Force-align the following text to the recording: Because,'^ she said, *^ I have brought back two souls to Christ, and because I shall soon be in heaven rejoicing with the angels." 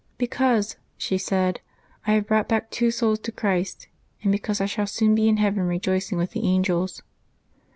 Because,'^ 0.17 0.77
she 0.97 1.19
said, 1.19 1.61
*^ 1.65 1.67
I 2.07 2.13
have 2.13 2.25
brought 2.25 2.47
back 2.49 2.71
two 2.71 2.89
souls 2.89 3.19
to 3.19 3.31
Christ, 3.31 3.87
and 4.23 4.31
because 4.31 4.59
I 4.59 4.65
shall 4.65 4.87
soon 4.87 5.13
be 5.13 5.27
in 5.29 5.37
heaven 5.37 5.61
rejoicing 5.61 6.17
with 6.17 6.31
the 6.31 6.43
angels." 6.43 7.03